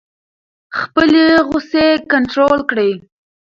[0.79, 2.91] خپلې غصې کنټرول کړئ.